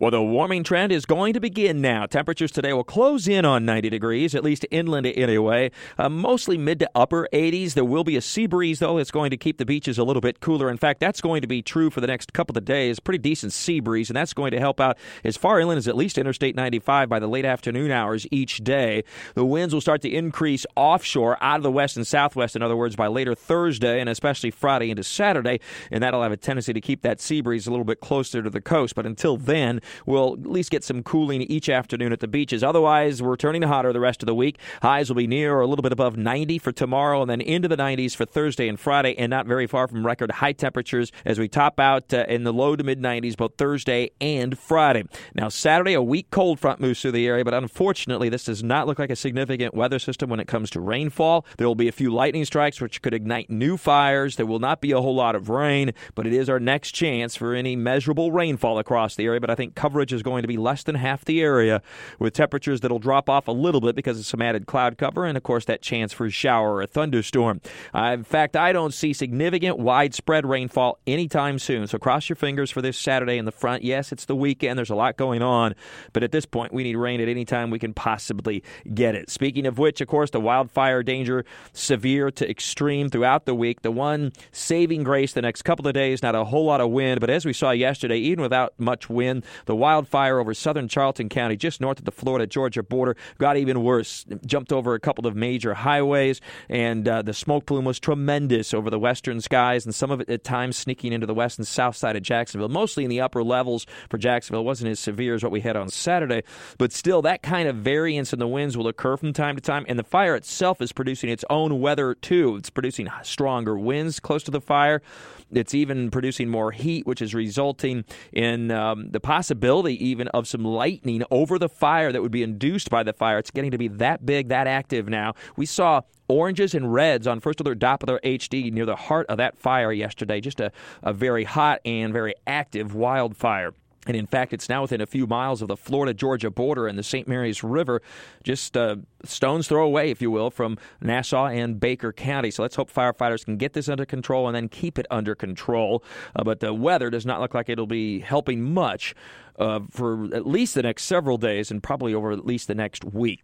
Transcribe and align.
Well, 0.00 0.12
the 0.12 0.22
warming 0.22 0.62
trend 0.62 0.92
is 0.92 1.06
going 1.06 1.32
to 1.32 1.40
begin 1.40 1.80
now. 1.80 2.06
Temperatures 2.06 2.52
today 2.52 2.72
will 2.72 2.84
close 2.84 3.26
in 3.26 3.44
on 3.44 3.64
90 3.64 3.90
degrees, 3.90 4.32
at 4.32 4.44
least 4.44 4.64
inland 4.70 5.08
anyway. 5.08 5.72
Uh, 5.98 6.08
mostly 6.08 6.56
mid 6.56 6.78
to 6.78 6.90
upper 6.94 7.28
80s. 7.32 7.74
There 7.74 7.84
will 7.84 8.04
be 8.04 8.16
a 8.16 8.20
sea 8.20 8.46
breeze, 8.46 8.78
though. 8.78 8.98
It's 8.98 9.10
going 9.10 9.30
to 9.30 9.36
keep 9.36 9.58
the 9.58 9.66
beaches 9.66 9.98
a 9.98 10.04
little 10.04 10.20
bit 10.20 10.38
cooler. 10.38 10.70
In 10.70 10.76
fact, 10.76 11.00
that's 11.00 11.20
going 11.20 11.42
to 11.42 11.48
be 11.48 11.62
true 11.62 11.90
for 11.90 12.00
the 12.00 12.06
next 12.06 12.32
couple 12.32 12.56
of 12.56 12.64
days. 12.64 13.00
Pretty 13.00 13.18
decent 13.18 13.52
sea 13.52 13.80
breeze, 13.80 14.08
and 14.08 14.16
that's 14.16 14.32
going 14.32 14.52
to 14.52 14.60
help 14.60 14.78
out 14.78 14.96
as 15.24 15.36
far 15.36 15.58
inland 15.58 15.78
as 15.78 15.88
at 15.88 15.96
least 15.96 16.16
Interstate 16.16 16.54
95 16.54 17.08
by 17.08 17.18
the 17.18 17.26
late 17.26 17.44
afternoon 17.44 17.90
hours 17.90 18.24
each 18.30 18.58
day. 18.58 19.02
The 19.34 19.44
winds 19.44 19.74
will 19.74 19.80
start 19.80 20.02
to 20.02 20.08
increase 20.08 20.64
offshore 20.76 21.42
out 21.42 21.56
of 21.56 21.64
the 21.64 21.72
west 21.72 21.96
and 21.96 22.06
southwest, 22.06 22.54
in 22.54 22.62
other 22.62 22.76
words, 22.76 22.94
by 22.94 23.08
later 23.08 23.34
Thursday 23.34 23.98
and 23.98 24.08
especially 24.08 24.52
Friday 24.52 24.92
into 24.92 25.02
Saturday, 25.02 25.58
and 25.90 26.04
that'll 26.04 26.22
have 26.22 26.30
a 26.30 26.36
tendency 26.36 26.72
to 26.72 26.80
keep 26.80 27.02
that 27.02 27.20
sea 27.20 27.40
breeze 27.40 27.66
a 27.66 27.70
little 27.70 27.84
bit 27.84 27.98
closer 27.98 28.44
to 28.44 28.48
the 28.48 28.60
coast. 28.60 28.94
But 28.94 29.04
until 29.04 29.36
then, 29.36 29.80
We'll 30.06 30.34
at 30.34 30.46
least 30.46 30.70
get 30.70 30.84
some 30.84 31.02
cooling 31.02 31.42
each 31.42 31.68
afternoon 31.68 32.12
at 32.12 32.20
the 32.20 32.28
beaches. 32.28 32.62
Otherwise, 32.62 33.22
we're 33.22 33.36
turning 33.36 33.62
hotter 33.62 33.92
the 33.92 34.00
rest 34.00 34.22
of 34.22 34.26
the 34.26 34.34
week. 34.34 34.58
Highs 34.82 35.08
will 35.08 35.16
be 35.16 35.26
near 35.26 35.54
or 35.54 35.60
a 35.60 35.66
little 35.66 35.82
bit 35.82 35.92
above 35.92 36.16
90 36.16 36.58
for 36.58 36.72
tomorrow 36.72 37.20
and 37.22 37.30
then 37.30 37.40
into 37.40 37.68
the 37.68 37.76
90s 37.76 38.14
for 38.14 38.24
Thursday 38.24 38.68
and 38.68 38.78
Friday, 38.78 39.16
and 39.18 39.30
not 39.30 39.46
very 39.46 39.66
far 39.66 39.88
from 39.88 40.04
record 40.04 40.30
high 40.30 40.52
temperatures 40.52 41.12
as 41.24 41.38
we 41.38 41.48
top 41.48 41.78
out 41.80 42.12
uh, 42.12 42.24
in 42.28 42.44
the 42.44 42.52
low 42.52 42.76
to 42.76 42.84
mid 42.84 43.00
90s 43.00 43.36
both 43.36 43.56
Thursday 43.56 44.10
and 44.20 44.58
Friday. 44.58 45.04
Now, 45.34 45.48
Saturday, 45.48 45.94
a 45.94 46.02
weak 46.02 46.30
cold 46.30 46.60
front 46.60 46.80
moves 46.80 47.00
through 47.00 47.12
the 47.12 47.26
area, 47.26 47.44
but 47.44 47.54
unfortunately, 47.54 48.28
this 48.28 48.44
does 48.44 48.62
not 48.62 48.86
look 48.86 48.98
like 48.98 49.10
a 49.10 49.16
significant 49.16 49.74
weather 49.74 49.98
system 49.98 50.30
when 50.30 50.40
it 50.40 50.46
comes 50.46 50.70
to 50.70 50.80
rainfall. 50.80 51.46
There 51.56 51.66
will 51.66 51.74
be 51.74 51.88
a 51.88 51.92
few 51.92 52.12
lightning 52.12 52.44
strikes, 52.44 52.80
which 52.80 53.02
could 53.02 53.14
ignite 53.14 53.50
new 53.50 53.76
fires. 53.76 54.36
There 54.36 54.46
will 54.46 54.58
not 54.58 54.80
be 54.80 54.92
a 54.92 55.00
whole 55.00 55.14
lot 55.14 55.34
of 55.34 55.48
rain, 55.48 55.92
but 56.14 56.26
it 56.26 56.32
is 56.32 56.48
our 56.48 56.60
next 56.60 56.92
chance 56.92 57.36
for 57.36 57.54
any 57.54 57.76
measurable 57.76 58.32
rainfall 58.32 58.78
across 58.78 59.14
the 59.14 59.24
area. 59.24 59.40
But 59.40 59.50
I 59.50 59.54
think 59.54 59.74
coverage 59.78 60.12
is 60.12 60.24
going 60.24 60.42
to 60.42 60.48
be 60.48 60.56
less 60.56 60.82
than 60.82 60.96
half 60.96 61.24
the 61.24 61.40
area, 61.40 61.80
with 62.18 62.34
temperatures 62.34 62.80
that'll 62.80 62.98
drop 62.98 63.30
off 63.30 63.46
a 63.46 63.52
little 63.52 63.80
bit 63.80 63.94
because 63.94 64.18
of 64.18 64.26
some 64.26 64.42
added 64.42 64.66
cloud 64.66 64.98
cover, 64.98 65.24
and 65.24 65.36
of 65.36 65.44
course 65.44 65.66
that 65.66 65.80
chance 65.82 66.12
for 66.12 66.26
a 66.26 66.30
shower 66.30 66.74
or 66.74 66.82
a 66.82 66.86
thunderstorm. 66.88 67.60
Uh, 67.94 68.10
in 68.18 68.24
fact, 68.24 68.56
I 68.56 68.72
don't 68.72 68.92
see 68.92 69.12
significant 69.12 69.78
widespread 69.78 70.44
rainfall 70.44 70.98
anytime 71.06 71.60
soon. 71.60 71.86
So 71.86 71.96
cross 71.96 72.28
your 72.28 72.34
fingers 72.34 72.72
for 72.72 72.82
this 72.82 72.98
Saturday 72.98 73.38
in 73.38 73.44
the 73.44 73.52
front. 73.52 73.84
Yes, 73.84 74.10
it's 74.10 74.24
the 74.24 74.34
weekend. 74.34 74.76
There's 74.78 74.90
a 74.90 74.96
lot 74.96 75.16
going 75.16 75.42
on, 75.42 75.76
but 76.12 76.24
at 76.24 76.32
this 76.32 76.44
point, 76.44 76.72
we 76.72 76.82
need 76.82 76.96
rain 76.96 77.20
at 77.20 77.28
any 77.28 77.44
time 77.44 77.70
we 77.70 77.78
can 77.78 77.94
possibly 77.94 78.64
get 78.92 79.14
it. 79.14 79.30
Speaking 79.30 79.64
of 79.64 79.78
which, 79.78 80.00
of 80.00 80.08
course, 80.08 80.30
the 80.30 80.40
wildfire 80.40 81.04
danger 81.04 81.44
severe 81.72 82.32
to 82.32 82.50
extreme 82.50 83.10
throughout 83.10 83.44
the 83.44 83.54
week. 83.54 83.82
The 83.82 83.92
one 83.92 84.32
saving 84.50 85.04
grace 85.04 85.34
the 85.34 85.42
next 85.42 85.62
couple 85.62 85.86
of 85.86 85.94
days, 85.94 86.20
not 86.20 86.34
a 86.34 86.44
whole 86.44 86.64
lot 86.64 86.80
of 86.80 86.90
wind, 86.90 87.20
but 87.20 87.30
as 87.30 87.46
we 87.46 87.52
saw 87.52 87.70
yesterday, 87.70 88.18
even 88.18 88.42
without 88.42 88.72
much 88.78 89.08
wind, 89.08 89.44
the 89.68 89.76
wildfire 89.76 90.38
over 90.38 90.54
southern 90.54 90.88
Charlton 90.88 91.28
County, 91.28 91.54
just 91.54 91.78
north 91.78 91.98
of 91.98 92.06
the 92.06 92.10
Florida 92.10 92.46
Georgia 92.46 92.82
border, 92.82 93.16
got 93.36 93.58
even 93.58 93.84
worse. 93.84 94.24
Jumped 94.46 94.72
over 94.72 94.94
a 94.94 95.00
couple 95.00 95.26
of 95.26 95.36
major 95.36 95.74
highways, 95.74 96.40
and 96.70 97.06
uh, 97.06 97.20
the 97.20 97.34
smoke 97.34 97.66
plume 97.66 97.84
was 97.84 98.00
tremendous 98.00 98.72
over 98.72 98.88
the 98.88 98.98
western 98.98 99.42
skies, 99.42 99.84
and 99.84 99.94
some 99.94 100.10
of 100.10 100.22
it 100.22 100.30
at 100.30 100.42
times 100.42 100.78
sneaking 100.78 101.12
into 101.12 101.26
the 101.26 101.34
west 101.34 101.58
and 101.58 101.66
south 101.68 101.96
side 101.96 102.16
of 102.16 102.22
Jacksonville, 102.22 102.70
mostly 102.70 103.04
in 103.04 103.10
the 103.10 103.20
upper 103.20 103.44
levels 103.44 103.86
for 104.08 104.16
Jacksonville. 104.16 104.62
It 104.62 104.64
wasn't 104.64 104.90
as 104.90 105.00
severe 105.00 105.34
as 105.34 105.42
what 105.42 105.52
we 105.52 105.60
had 105.60 105.76
on 105.76 105.90
Saturday, 105.90 106.44
but 106.78 106.90
still, 106.90 107.20
that 107.22 107.42
kind 107.42 107.68
of 107.68 107.76
variance 107.76 108.32
in 108.32 108.38
the 108.38 108.48
winds 108.48 108.74
will 108.74 108.88
occur 108.88 109.18
from 109.18 109.34
time 109.34 109.54
to 109.56 109.60
time, 109.60 109.84
and 109.86 109.98
the 109.98 110.02
fire 110.02 110.34
itself 110.34 110.80
is 110.80 110.92
producing 110.92 111.28
its 111.28 111.44
own 111.50 111.78
weather 111.78 112.14
too. 112.14 112.56
It's 112.56 112.70
producing 112.70 113.08
stronger 113.22 113.78
winds 113.78 114.18
close 114.18 114.42
to 114.44 114.50
the 114.50 114.62
fire. 114.62 115.02
It's 115.50 115.74
even 115.74 116.10
producing 116.10 116.48
more 116.48 116.72
heat, 116.72 117.06
which 117.06 117.22
is 117.22 117.34
resulting 117.34 118.04
in 118.32 118.70
um, 118.70 119.10
the 119.10 119.20
possibility 119.20 119.57
even 119.94 120.28
of 120.28 120.46
some 120.48 120.64
lightning 120.64 121.22
over 121.30 121.58
the 121.58 121.68
fire 121.68 122.12
that 122.12 122.22
would 122.22 122.32
be 122.32 122.42
induced 122.42 122.90
by 122.90 123.02
the 123.02 123.12
fire. 123.12 123.38
It's 123.38 123.50
getting 123.50 123.70
to 123.70 123.78
be 123.78 123.88
that 123.88 124.24
big, 124.24 124.48
that 124.48 124.66
active 124.66 125.08
now. 125.08 125.34
We 125.56 125.66
saw 125.66 126.02
oranges 126.28 126.74
and 126.74 126.92
reds 126.92 127.26
on 127.26 127.40
First 127.40 127.60
Alert 127.60 127.78
Doppler 127.78 128.20
HD 128.22 128.72
near 128.72 128.86
the 128.86 128.96
heart 128.96 129.26
of 129.28 129.38
that 129.38 129.58
fire 129.58 129.92
yesterday. 129.92 130.40
Just 130.40 130.60
a, 130.60 130.70
a 131.02 131.12
very 131.12 131.44
hot 131.44 131.80
and 131.84 132.12
very 132.12 132.34
active 132.46 132.94
wildfire. 132.94 133.72
And 134.08 134.16
in 134.16 134.26
fact, 134.26 134.54
it's 134.54 134.70
now 134.70 134.82
within 134.82 135.02
a 135.02 135.06
few 135.06 135.26
miles 135.26 135.60
of 135.60 135.68
the 135.68 135.76
Florida 135.76 136.14
Georgia 136.14 136.50
border 136.50 136.86
and 136.86 136.98
the 136.98 137.02
St. 137.02 137.28
Mary's 137.28 137.62
River, 137.62 138.00
just 138.42 138.74
uh, 138.74 138.96
stone's 139.22 139.68
throw 139.68 139.84
away, 139.84 140.10
if 140.10 140.22
you 140.22 140.30
will, 140.30 140.50
from 140.50 140.78
Nassau 141.02 141.46
and 141.46 141.78
Baker 141.78 142.10
County. 142.10 142.50
So 142.50 142.62
let's 142.62 142.74
hope 142.74 142.90
firefighters 142.90 143.44
can 143.44 143.58
get 143.58 143.74
this 143.74 143.86
under 143.86 144.06
control 144.06 144.48
and 144.48 144.56
then 144.56 144.70
keep 144.70 144.98
it 144.98 145.06
under 145.10 145.34
control. 145.34 146.02
Uh, 146.34 146.42
but 146.42 146.60
the 146.60 146.72
weather 146.72 147.10
does 147.10 147.26
not 147.26 147.40
look 147.40 147.52
like 147.52 147.68
it'll 147.68 147.86
be 147.86 148.20
helping 148.20 148.62
much 148.62 149.14
uh, 149.58 149.80
for 149.90 150.34
at 150.34 150.46
least 150.46 150.74
the 150.74 150.82
next 150.82 151.04
several 151.04 151.36
days 151.36 151.70
and 151.70 151.82
probably 151.82 152.14
over 152.14 152.32
at 152.32 152.46
least 152.46 152.66
the 152.66 152.74
next 152.74 153.04
week. 153.04 153.42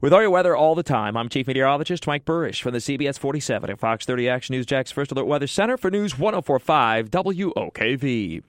With 0.00 0.12
all 0.12 0.20
your 0.20 0.30
weather 0.30 0.56
all 0.56 0.74
the 0.74 0.82
time, 0.82 1.16
I'm 1.16 1.28
Chief 1.28 1.46
Meteorologist 1.46 2.06
Mike 2.06 2.24
Buresh 2.24 2.60
from 2.60 2.72
the 2.72 2.80
CBS 2.80 3.18
47 3.18 3.70
at 3.70 3.78
Fox 3.78 4.04
30 4.04 4.28
Action 4.28 4.54
News 4.54 4.66
Jax 4.66 4.90
First 4.90 5.12
Alert 5.12 5.26
Weather 5.26 5.46
Center 5.46 5.76
for 5.76 5.90
News 5.90 6.18
1045 6.18 7.10
WOKV. 7.10 8.42